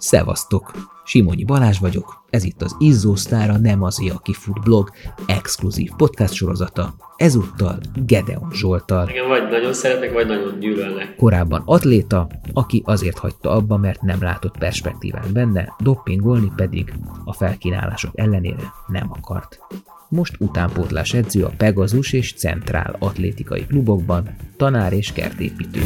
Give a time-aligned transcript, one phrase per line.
[0.00, 0.72] Szevasztok!
[1.04, 4.90] Simonyi Balázs vagyok, ez itt az Izzósztára nem az aki fut blog
[5.26, 9.08] exkluzív podcast sorozata, ezúttal Gedeon Zsoltal.
[9.08, 11.16] Igen, vagy nagyon szeretnek, vagy nagyon gyűlölnek.
[11.16, 16.92] Korábban atléta, aki azért hagyta abba, mert nem látott perspektívát benne, doppingolni pedig
[17.24, 19.60] a felkínálások ellenére nem akart.
[20.08, 25.80] Most utánpótlás edző a Pegasus és Centrál atlétikai klubokban, tanár és kertépítő.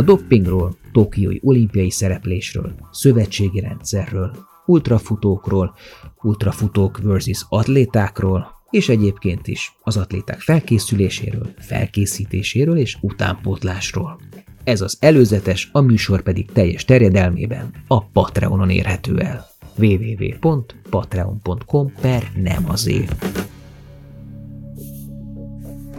[0.00, 4.36] A doppingról, tokiói olimpiai szereplésről, szövetségi rendszerről,
[4.66, 5.74] ultrafutókról,
[6.22, 14.20] ultrafutók versus atlétákról, és egyébként is az atléták felkészüléséről, felkészítéséről és utánpótlásról.
[14.64, 19.46] Ez az előzetes, a műsor pedig teljes terjedelmében a Patreonon érhető el.
[19.76, 23.48] www.patreon.com per nem azért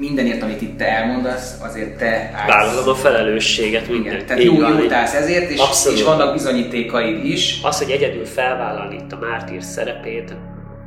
[0.01, 2.47] mindenért, amit itt te elmondasz, azért te állsz.
[2.47, 4.13] Vállalod a felelősséget minden.
[4.13, 5.61] Igen, tehát jó, jó ezért, és,
[5.93, 7.59] és vannak bizonyítékaid is.
[7.63, 10.35] Az, hogy egyedül felvállalni itt a mártír szerepét,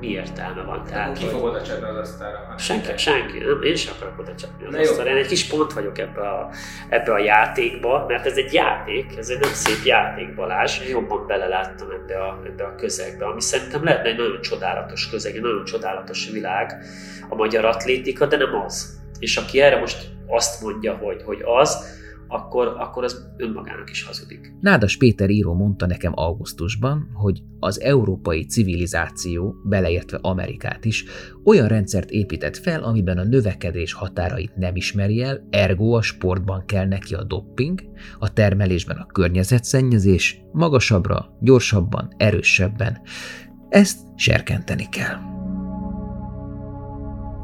[0.01, 0.85] mi értelme van?
[0.89, 2.55] Tehát, ki fog oda csapni az asztalra?
[2.59, 3.39] Senki, senki.
[3.39, 5.11] Nem, én sem akarok oda csapni az asztalra.
[5.11, 6.51] Én egy kis pont vagyok ebbe a,
[6.89, 10.81] ebbe a játékba, mert ez egy játék, ez egy nem szép játék, Balázs.
[10.81, 15.35] Én jobban beleláttam ebbe a, ebbe a közegbe, ami szerintem lehetne egy nagyon csodálatos közeg,
[15.35, 16.73] egy nagyon csodálatos világ
[17.29, 22.03] a magyar atlétika, de nem az és aki erre most azt mondja, hogy, hogy az,
[22.29, 24.53] akkor, akkor az önmagának is hazudik.
[24.61, 31.05] Nádas Péter író mondta nekem augusztusban, hogy az európai civilizáció, beleértve Amerikát is,
[31.45, 36.87] olyan rendszert épített fel, amiben a növekedés határait nem ismeri el, ergo a sportban kell
[36.87, 37.81] neki a dopping,
[38.19, 43.01] a termelésben a környezetszennyezés, magasabbra, gyorsabban, erősebben.
[43.69, 45.34] Ezt serkenteni kell.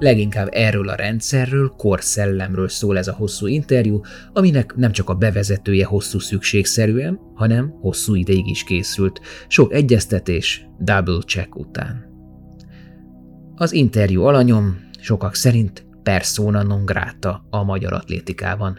[0.01, 4.01] Leginkább erről a rendszerről, korszellemről szól ez a hosszú interjú,
[4.33, 11.21] aminek nem csak a bevezetője hosszú szükségszerűen, hanem hosszú ideig is készült, sok egyeztetés, double
[11.27, 12.05] check után.
[13.55, 18.79] Az interjú alanyom sokak szerint persona non grata a magyar atlétikában.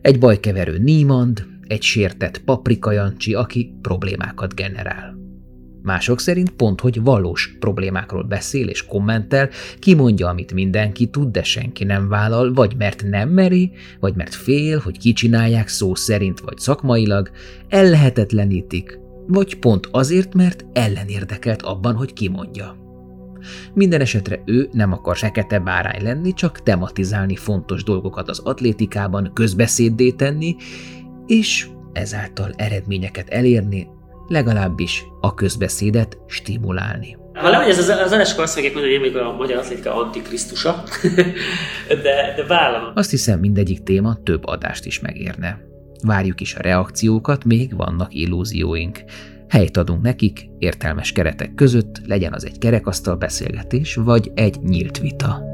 [0.00, 5.27] Egy bajkeverő Niemand, egy sértett paprika Jancsi, aki problémákat generál.
[5.88, 11.84] Mások szerint pont, hogy valós problémákról beszél és kommentel, kimondja, amit mindenki tud, de senki
[11.84, 17.30] nem vállal, vagy mert nem meri, vagy mert fél, hogy kicsinálják szó szerint vagy szakmailag,
[17.68, 22.76] ellehetetlenítik, vagy pont azért, mert ellenérdekelt abban, hogy kimondja.
[23.74, 30.10] Minden esetre ő nem akar sekete bárány lenni, csak tematizálni fontos dolgokat az atlétikában, közbeszéddé
[30.10, 30.56] tenni,
[31.26, 33.96] és ezáltal eredményeket elérni,
[34.28, 37.16] legalábbis a közbeszédet stimulálni.
[37.34, 39.94] Ha lemegy ez az, az első azt fogják mondani, hogy én vagyok a magyar atlétika
[39.94, 40.82] antikrisztusa,
[42.02, 42.92] de, de vállalom.
[42.94, 45.60] Azt hiszem mindegyik téma több adást is megérne.
[46.02, 48.98] Várjuk is a reakciókat, még vannak illúzióink.
[49.48, 55.46] Helyt adunk nekik, értelmes keretek között, legyen az egy kerekasztal beszélgetés, vagy egy nyílt vita.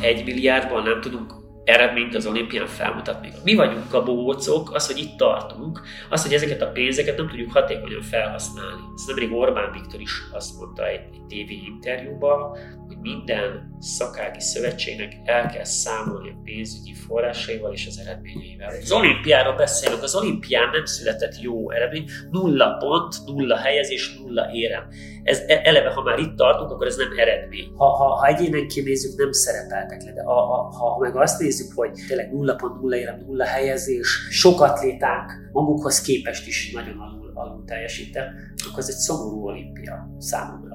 [0.00, 1.37] egy milliárdban nem tudunk
[1.68, 3.30] eredményt az olimpián felmutatni.
[3.44, 5.80] Mi vagyunk a bócok, az, hogy itt tartunk,
[6.10, 8.80] az, hogy ezeket a pénzeket nem tudjuk hatékonyan felhasználni.
[8.94, 12.56] Ez nemrég Orbán Viktor is azt mondta egy, egy TV interjúban,
[12.88, 18.68] hogy minden szakági szövetségnek el kell számolni a pénzügyi forrásaival és az eredményeivel.
[18.82, 24.88] Az olimpiáról beszélünk, az olimpián nem született jó eredmény, nulla pont, nulla helyezés, nulla érem.
[25.22, 27.70] Ez e, eleve, ha már itt tartunk, akkor ez nem eredmény.
[27.76, 31.72] Ha, ha, ha egyénenként nézzük, nem szerepeltek le, de ha, ha, ha meg azt nézzük,
[31.74, 37.30] hogy tényleg nulla pont, nulla érem, nulla helyezés, sok atlétánk magukhoz képest is nagyon alul,
[37.34, 38.28] alul teljesített,
[38.68, 40.67] akkor ez egy szomorú olimpia számomra.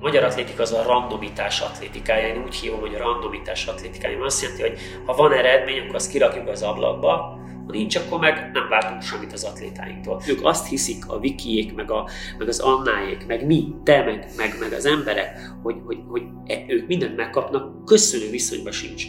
[0.00, 4.24] Magyar atlétika az a randomitás atlétikája, én úgy hívom, hogy a randomitás atlétikája.
[4.24, 7.08] Azt jelenti, hogy ha van eredmény, akkor azt kirakjuk az ablakba,
[7.66, 10.22] ha nincs, akkor meg nem látunk semmit az atlétáinktól.
[10.28, 12.08] Ők azt hiszik, a vikiék, meg, a,
[12.38, 16.64] meg az annáék, meg mi, te, meg, meg, meg az emberek, hogy, hogy, hogy e,
[16.68, 19.06] ők mindent megkapnak, köszönő viszonyban sincs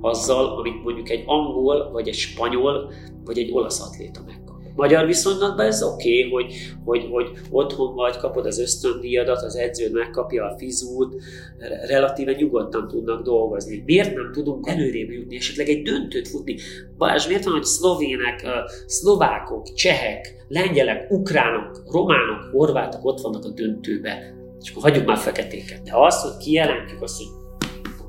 [0.00, 2.92] azzal, amit mondjuk egy angol, vagy egy spanyol,
[3.24, 4.39] vagy egy olasz atléta meg.
[4.74, 9.92] Magyar viszonylatban ez oké, okay, hogy, hogy, hogy otthon vagy, kapod az ösztöndíjadat, az edződ
[9.92, 11.22] megkapja a fizút,
[11.86, 13.82] relatíve nyugodtan tudnak dolgozni.
[13.86, 16.56] Miért nem tudunk előrébb jutni, esetleg egy döntőt futni?
[16.98, 18.46] Balázs, miért van, hogy szlovének,
[18.86, 24.34] szlovákok, csehek, lengyelek, ukránok, románok, horvátok ott vannak a döntőbe?
[24.60, 25.82] És akkor hagyjuk már feketéket.
[25.82, 27.39] De azt, hogy kijelentjük azt, hogy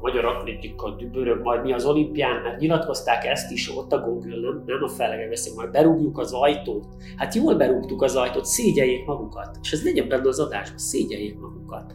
[0.02, 4.64] magyar atlétikkal dübörög majd mi az olimpián, mert nyilatkozták ezt is, ott a Google, nem,
[4.66, 6.86] nem a felege veszik, majd berúgjuk az ajtót.
[7.16, 9.58] Hát jól berúgtuk az ajtót, szégyeljék magukat.
[9.62, 11.94] És ez legyen benne az adásban, szégyeljék magukat.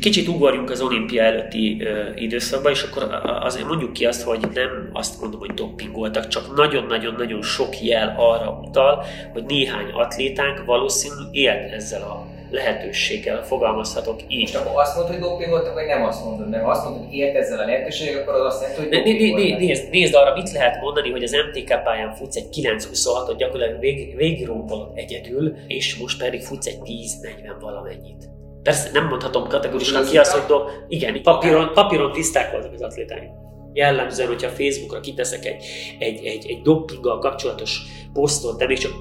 [0.00, 3.02] Kicsit ugorjunk az olimpia előtti ö, időszakba, és akkor
[3.40, 8.60] azért mondjuk ki azt, hogy nem azt mondom, hogy doppingoltak, csak nagyon-nagyon-nagyon sok jel arra
[8.68, 14.40] utal, hogy néhány atlétánk valószínűleg élt ezzel a lehetőséggel, fogalmazhatok így.
[14.40, 16.48] Most akkor azt mondod, hogy dopingoltak, vagy nem azt mondod?
[16.48, 19.12] Mert ha azt mondod, hogy élt ezzel a lehetőséggel, akkor az azt jelenti, hogy né,
[19.12, 23.34] né, né, nézd, nézd, arra mit lehet mondani, hogy az MTK pályán futsz egy 9-26-ot,
[23.36, 28.28] gyakorlatilag vég, végigrómpolod egyedül, és most pedig futsz egy 10-40 valamennyit.
[28.62, 33.30] Persze nem mondhatom kategorikusan ki azt, hogy do, igen, papíron, papíron tiszták voltak az atlétáink.
[33.72, 35.64] Jellemzően, hogyha Facebookra kiteszek egy,
[35.98, 37.80] egy, egy, egy doppinggal kapcsolatos
[38.12, 38.92] posztot, de még csak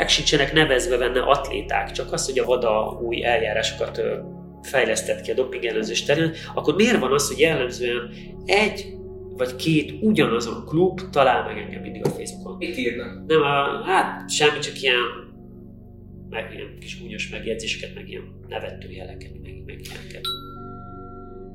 [0.00, 4.00] meg sincsenek nevezve benne atléták, csak az, hogy a VADA új eljárásokat
[4.62, 8.10] fejlesztett ki a doping ellenőrzés terén, akkor miért van az, hogy jellemzően
[8.44, 8.94] egy
[9.36, 12.56] vagy két ugyanazon klub talál meg engem mindig a Facebookon?
[12.56, 13.26] Mit írnak?
[13.26, 15.28] Nem, a, hát semmi, csak ilyen
[16.30, 20.24] meg ilyen kis únyos megjegyzéseket, meg ilyen nevető jeleket, meg, meg ilyeneket.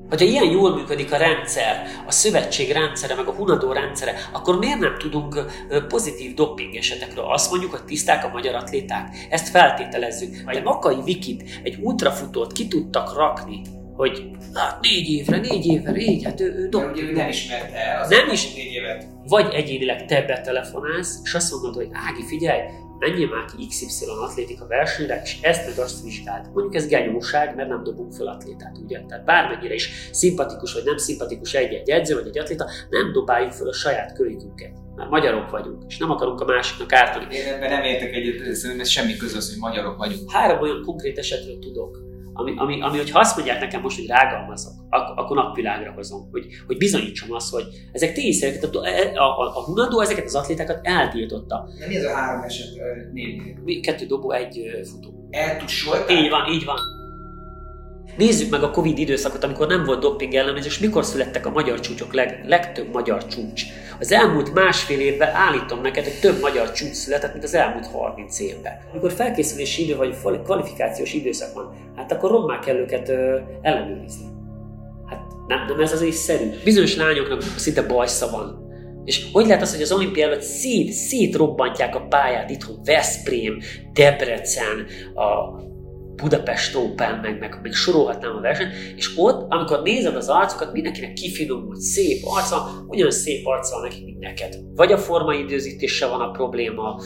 [0.09, 4.79] Hogyha ilyen jól működik a rendszer, a szövetség rendszere, meg a hunadó rendszere, akkor miért
[4.79, 5.45] nem tudunk
[5.87, 7.25] pozitív dopping esetekről?
[7.25, 9.27] Azt mondjuk, hogy tiszták a magyar atléták?
[9.29, 10.35] Ezt feltételezzük.
[10.45, 13.61] Vagy Makai Vikit, egy ultrafutót ki tudtak rakni,
[13.95, 16.91] hogy hát négy évre, négy évre, négy, hát ő, ő dopping.
[16.91, 19.07] ugye ő nem ismerte el az nem is, négy évet.
[19.27, 22.61] Vagy egyénileg te betelefonálsz, és azt mondod, hogy Ági, figyelj,
[22.99, 26.45] menjél már ki XY atlétika versenyre, és ezt meg azt vizsgált.
[26.53, 29.01] Mondjuk ez genyóság, mert nem dobunk fel atlétát, ugye?
[29.07, 33.67] Tehát bármennyire is szimpatikus vagy nem szimpatikus egy-egy edző vagy egy atléta, nem dobáljuk fel
[33.67, 34.71] a saját kölykünket.
[34.95, 37.35] Mert magyarok vagyunk, és nem akarunk a másiknak ártani.
[37.35, 40.31] Én ebben nem értek egyet, szerintem ez semmi közös, hogy magyarok vagyunk.
[40.31, 42.04] Három olyan konkrét esetről tudok,
[42.37, 46.45] ami, ami, ami hogyha azt mondják nekem most, hogy rágalmazok, ak- akkor napvilágra hozom, hogy,
[46.67, 51.67] hogy bizonyítsam azt, hogy ezek tényszerűek, a, a, a, a Hunadó ezeket az atlétákat eltiltotta.
[51.79, 52.67] De mi ez a három eset
[53.13, 53.41] név?
[53.81, 54.59] Kettő dobó, egy
[54.91, 55.27] futó.
[55.29, 56.17] Eltussoltál?
[56.17, 56.77] Így van, így van.
[58.17, 62.13] Nézzük meg a Covid időszakot, amikor nem volt doping ellenőrzés, mikor születtek a magyar csúcsok,
[62.13, 63.63] leg, legtöbb magyar csúcs.
[63.99, 68.39] Az elmúlt másfél évben állítom neked, hogy több magyar csúcs született, mint az elmúlt 30
[68.39, 68.73] évben.
[68.91, 74.25] Amikor felkészülési idő vagy kvalifikációs időszak van, hát akkor rommá kell őket ö, ellenőrizni.
[75.05, 76.49] Hát nem, nem ez az észszerű.
[76.63, 78.63] Bizonyos lányoknak szinte bajsza van.
[79.05, 83.59] És hogy lehet az, hogy az olimpia előtt szét, szétrobbantják a pályát itthon Veszprém,
[83.93, 84.85] Debrecen,
[85.15, 85.63] a
[86.15, 91.13] Budapest Open, meg, meg meg sorolhatnám a versenyt, és ott, amikor nézed az arcokat, mindenkinek
[91.13, 94.55] kifinomult, szép arca, ugyan szép arca van nekik, neked.
[94.75, 97.01] Vagy a formai időzítéssel van a probléma,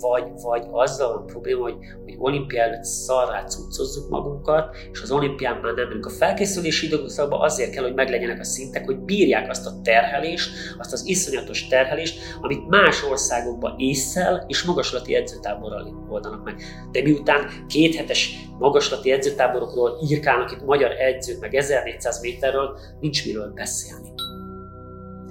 [0.00, 5.10] vagy, vagy azzal van a probléma, hogy, hogy olimpia előtt szarrá cuccozzuk magunkat, és az
[5.10, 9.66] olimpián már nem a felkészülési időszakban azért kell, hogy meglegyenek a szintek, hogy bírják azt
[9.66, 16.62] a terhelést, azt az iszonyatos terhelést, amit más országokban észszel és magaslati edzőtáborral oldanak meg.
[16.92, 23.52] De miután két hetes magaslati edzőtáborokról írkálnak itt magyar edzők, meg 1400 méterről, nincs miről
[23.54, 24.08] beszélni.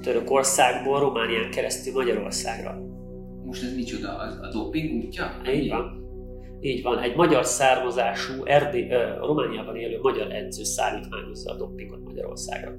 [0.02, 2.80] Törökországból Románián keresztül Magyarországra.
[3.46, 4.10] Most ez micsoda?
[4.10, 5.42] A, a doping útja?
[5.54, 6.06] Így van.
[6.62, 12.72] Így van, egy magyar származású, Erdé, uh, Romániában élő magyar edző szállítmányozza a dopingot Magyarországra.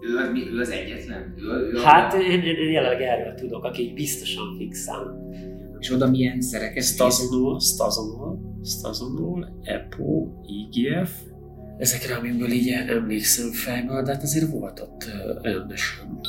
[0.00, 1.34] Ő az, ő az egyetlen?
[1.38, 5.30] Ő, ő hát én, én, jelenleg erről tudok, aki biztosan fixál.
[5.78, 6.82] És oda milyen szereket?
[6.82, 11.10] Stazonol, Stazonol, Stazonol, EPO, IGF,
[11.78, 15.04] ezekre, amiből így emlékszem fejből, de hát azért volt ott
[15.42, 16.20] rendesen.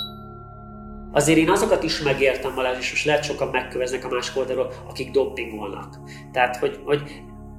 [1.12, 5.12] Azért én azokat is megértem, Balázs, és most lehet sokan megköveznek a másik oldalról, akik
[5.12, 6.00] dopingolnak.
[6.32, 7.02] Tehát, hogy, hogy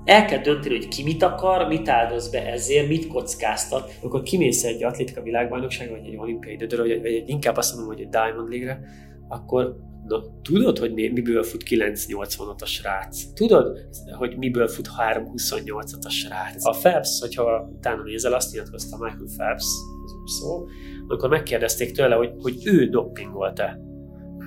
[0.04, 3.92] el kell dönteni, hogy ki mit akar, mit áldoz be ezért, mit kockáztat.
[4.00, 8.02] Amikor kimész egy atlétika világbajnokságra, vagy egy olimpiai időre, vagy, vagy inkább azt mondom, hogy
[8.02, 8.80] egy Diamond League-re,
[9.28, 13.32] akkor Na, tudod, hogy miből fut 9.86 a srác?
[13.34, 13.78] Tudod,
[14.12, 16.66] hogy miből fut 3.28 a srác?
[16.66, 19.64] A Phelps, hogyha utána nézel, azt nyilatkozta Michael Phelps,
[20.04, 20.66] az szó,
[21.08, 23.80] amikor megkérdezték tőle, hogy, hogy ő dopingolt-e.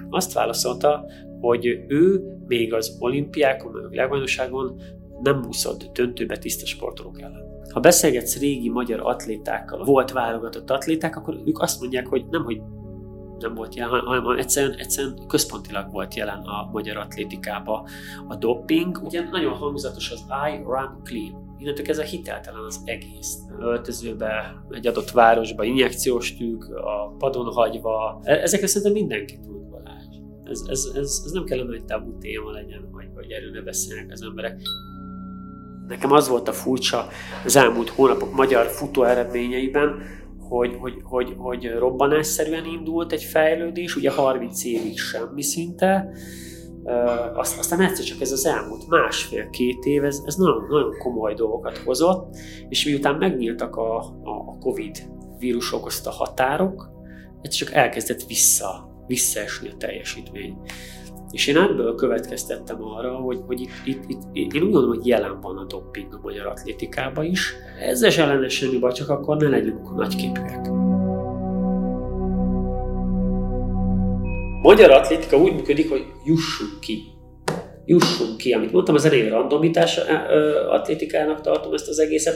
[0.10, 1.06] Azt válaszolta,
[1.40, 4.82] hogy ő még az olimpiákon, meg a világbajnokságon
[5.22, 7.46] nem úszott döntőbe tiszta sportolók ellen.
[7.74, 12.62] Ha beszélgetsz régi magyar atlétákkal, volt válogatott atléták, akkor ők azt mondják, hogy nem, hogy
[13.40, 17.88] nem volt jelen, hanem egyszerűen, egyszerűen központilag volt jelen a magyar atlétikába
[18.28, 19.02] a doping.
[19.04, 21.56] Ugye nagyon hangzatos az I run clean.
[21.60, 23.38] Innentől ez a hiteltelen az egész.
[23.60, 28.20] Öltözőbe, egy adott városba, injekciós tűk, a padon hagyva.
[28.24, 30.06] E, ezekre szerintem mindenki tud Balázs.
[30.44, 34.12] Ez, ez, ez, ez nem kellene, hogy tabu téma legyen, vagy, hogy erről ne beszélnek
[34.12, 34.62] az emberek.
[35.88, 37.08] Nekem az volt a furcsa
[37.46, 40.02] az elmúlt hónapok magyar futó eredményeiben,
[40.50, 46.12] hogy, hogy, hogy, hogy robbanásszerűen indult egy fejlődés, ugye 30 évig semmi szinte,
[47.34, 52.36] aztán egyszer csak ez az elmúlt másfél-két év, ez, ez nagyon, nagyon komoly dolgokat hozott,
[52.70, 56.90] és miután megnyíltak a, a Covid vírus okozta határok,
[57.42, 60.58] ez csak elkezdett vissza, visszaesni a teljesítmény.
[61.32, 64.04] És én ebből következtettem arra, hogy, hogy itt, itt,
[64.34, 67.54] itt, én úgy gondolom, hogy jelen van a dopping a magyar atlétikában is.
[67.82, 70.70] Ezzel se lenne semmi baj, csak akkor ne legyünk nagyképűek.
[74.62, 77.04] Magyar atlétika úgy működik, hogy jussunk ki.
[77.86, 80.00] Jussunk ki, amit mondtam, az elején randomitás
[80.70, 82.36] atlétikának tartom ezt az egészet.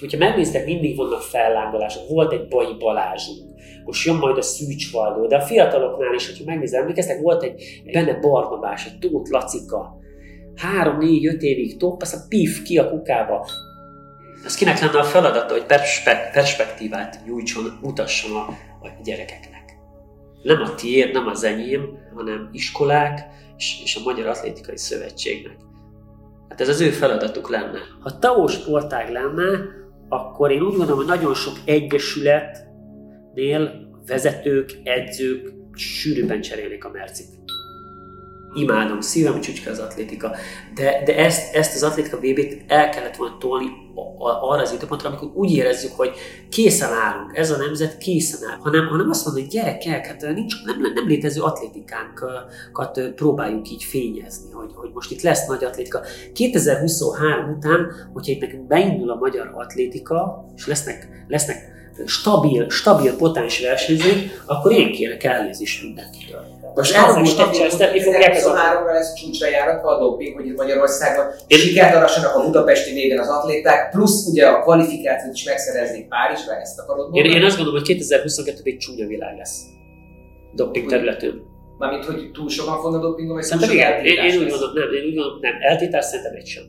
[0.00, 2.08] Hogyha megnéztek, mindig vannak fellángolások.
[2.08, 3.51] Volt egy Bai Balázsunk,
[3.84, 7.82] most jön majd a Szűcs Valdó, de a fiataloknál is, hogyha megnézem, emlékeztek, volt egy
[7.92, 10.00] Benne Barnabás, egy Tóth Lacika,
[10.56, 13.46] három, négy, öt évig top, aztán pif ki a kukába.
[14.44, 15.66] Az kinek lenne a feladata, hogy
[16.32, 18.46] perspektívát nyújtson, mutasson a,
[18.86, 19.76] a gyerekeknek.
[20.42, 23.20] Nem a tiéd, nem az enyém, hanem iskolák
[23.56, 25.56] és, és a Magyar Atlétikai Szövetségnek.
[26.48, 27.78] Hát ez az ő feladatuk lenne.
[28.00, 29.58] Ha TAO sportág lenne,
[30.08, 31.54] akkor én úgy gondolom, hogy nagyon sok
[33.34, 37.40] egyesületnél vezetők, edzők sűrűbben cserélnék a mercit.
[38.54, 40.30] Imádom, szívem csücske az atlétika,
[40.74, 43.66] de, de ezt, ezt az atlétika VB-t el kellett volna tolni
[44.40, 46.12] arra az időpontra, amikor úgy érezzük, hogy
[46.48, 50.64] készen állunk, ez a nemzet készen áll, hanem, hanem azt mondani, hogy gyerekek, hát nincs,
[50.64, 56.00] nem, nem létező atlétikánkat próbáljuk így fényezni, hogy, hogy most itt lesz nagy atlétika.
[56.32, 61.71] 2023 után, hogyha itt nekünk beindul a magyar atlétika, és lesznek, lesznek
[62.06, 66.40] stabil, stabil potens versenyzők, akkor én kérek elnézést mindenkitől.
[66.74, 67.28] Most elmúlt
[68.02, 72.92] fogják ez a háromra lesz csúcsra járatva a doping, hogy Magyarországon sikert arassanak a budapesti
[72.92, 77.28] végen az atléták, plusz ugye a kvalifikációt is megszerezni Párizsra, ezt akarod mondani?
[77.28, 79.60] Én, én azt gondolom, hogy 2022 egy csúnya világ lesz
[80.54, 81.50] doping területén.
[81.78, 85.04] Mármint, hogy túl sokan fognak dopingolni, vagy szerintem igen, én, én, úgy gondolom, nem, én
[85.04, 86.64] úgy gondolom, nem, eltítás szerintem egy sem.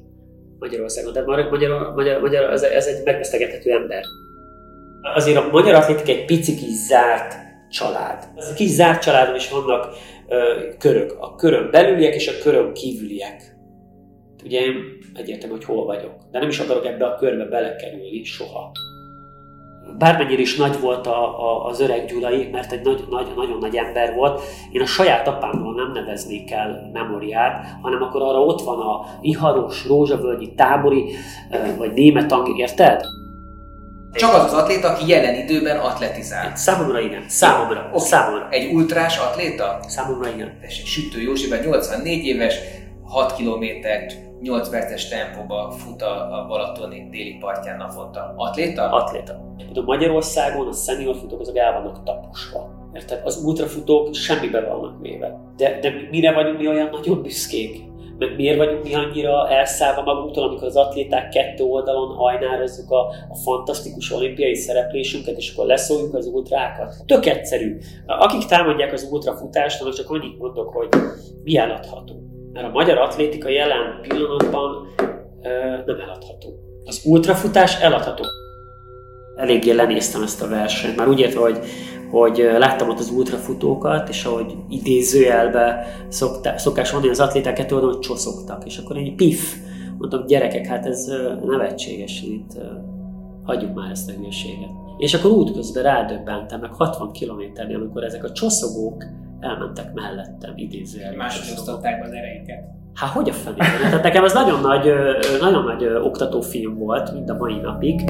[0.59, 1.13] Magyarországon.
[1.25, 4.03] Magyar, magyar, magyar, magyar ez, ez egy megvesztegethető ember.
[5.03, 7.36] Azért a magyar atlétika egy pici kis zárt
[7.69, 8.27] család.
[8.36, 9.95] Ez a kis zárt családon is vannak
[10.27, 10.38] ö,
[10.77, 11.15] körök.
[11.19, 13.55] A körön belüliek és a körön kívüliek.
[14.43, 14.74] Ugye én
[15.13, 16.12] egyértelmű, hogy hol vagyok.
[16.31, 18.72] De nem is akarok ebbe a körbe belekerülni soha.
[19.98, 23.75] Bármennyire is nagy volt a, a, az öreg Gyulai, mert egy nagy, nagy, nagyon nagy
[23.75, 24.41] ember volt,
[24.72, 29.86] én a saját apámról nem neveznék el memoriát, hanem akkor arra ott van a iharos,
[29.86, 31.05] rózsavölgyi, tábori,
[31.77, 33.01] vagy német érted?
[34.13, 36.55] Csak az az atléta, aki jelen időben atletizál.
[36.55, 37.24] Számomra igen.
[37.27, 37.89] Számomra.
[37.93, 38.08] Okay.
[38.08, 38.48] Számomra.
[38.50, 39.79] Egy ultrás atléta?
[39.88, 40.58] Számomra igen.
[40.62, 42.55] Tessék, Sütő Józsiben 84 éves,
[43.03, 48.34] 6 kilométert 8 perces tempóba fut a Balatoni déli partján naponta.
[48.36, 48.89] Atléta?
[48.89, 49.34] Atléta.
[49.74, 52.89] A Magyarországon a senior futók azok el vannak taposva.
[52.93, 53.22] Érted?
[53.24, 55.39] Az ultrafutók semmibe vannak véve.
[55.58, 57.82] De, de mire vagyunk mi olyan nagyon büszkék?
[58.27, 62.99] Meg miért vagyunk mi annyira elszállva magunktól, amikor az atléták kettő oldalon hajnározzuk a,
[63.29, 66.95] a fantasztikus olimpiai szereplésünket, és akkor leszóljuk az ultrákat.
[67.05, 67.77] Tök egyszerű.
[68.05, 70.87] Akik támadják az ultrafutást, annak csak annyit mondok, hogy
[71.43, 72.13] mi eladható.
[72.53, 74.87] Mert a magyar atlétika jelen pillanatban
[75.41, 75.49] ö,
[75.85, 76.59] nem eladható.
[76.83, 78.23] Az ultrafutás eladható.
[79.35, 81.59] Eléggé lenéztem ezt a versenyt, már úgy értve, hogy
[82.13, 88.00] hogy láttam ott az ultrafutókat, és ahogy idézőjelbe szokta, szokás mondani, az atléták kettő oldalon
[88.00, 89.55] csoszogtak, és akkor egy pif,
[89.98, 91.12] mondtam, gyerekek, hát ez
[91.43, 92.58] nevetséges, itt
[93.43, 94.70] hagyjuk már ezt a hülyeséget.
[94.98, 99.03] És akkor útközben rádöbbentem, meg 60 kilométernél, amikor ezek a csoszogók
[99.39, 101.17] elmentek mellettem idézőjelben.
[101.17, 102.63] Máshogy osztották az ereinket.
[102.93, 103.82] Hát hogy a fenében?
[103.82, 104.93] Tehát nekem ez nagyon nagy,
[105.39, 108.01] nagyon nagy oktatófilm volt, mind a mai napig.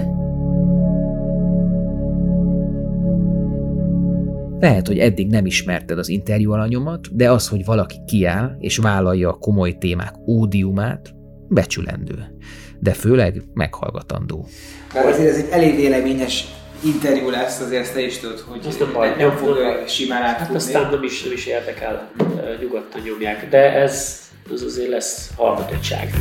[4.64, 9.30] Lehet, hogy eddig nem ismerted az interjú alanyomat, de az, hogy valaki kiáll és vállalja
[9.30, 11.14] a komoly témák ódiumát,
[11.50, 12.38] becsülendő,
[12.80, 14.48] de főleg meghallgatandó.
[14.94, 16.46] Mert azért ez egy elég véleményes
[16.86, 20.46] interjú lesz, azért ezt te is tudod, hogy Azt nem, baj, nem fog simán átfutni.
[20.46, 22.12] Hát aztán nem is, nem is érdekel,
[22.62, 24.22] nyugodtan nyomják, de ez
[24.54, 26.14] az azért lesz hallgatottság.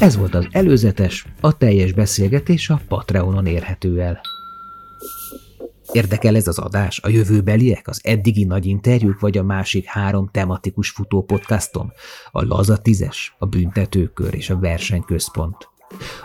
[0.00, 4.20] Ez volt az előzetes, a teljes beszélgetés a Patreonon érhető el.
[5.92, 10.90] Érdekel ez az adás, a jövőbeliek, az eddigi nagy interjúk, vagy a másik három tematikus
[10.90, 11.92] futó podcastom,
[12.30, 15.68] a Laza Tízes, a Büntetőkör és a Versenyközpont?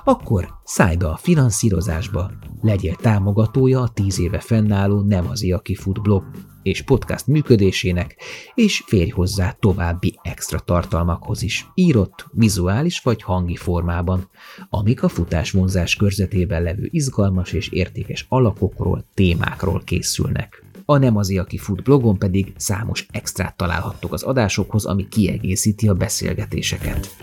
[0.04, 2.32] Akkor szállj be a finanszírozásba,
[2.62, 6.24] legyél támogatója a tíz éve fennálló Nem az aki fut blog
[6.66, 8.16] és podcast működésének,
[8.56, 14.30] és férj hozzá további extra tartalmakhoz is, írott, vizuális vagy hangi formában,
[14.70, 20.64] amik a futásvonzás körzetében levő izgalmas és értékes alakokról, témákról készülnek.
[20.86, 25.94] a Nem az, aki fut blogon pedig számos extrát találhattok az adásokhoz, ami kiegészíti a
[25.94, 27.16] beszélgetéseket.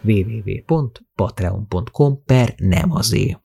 [0.00, 3.36] www.patreon.com per nem azé.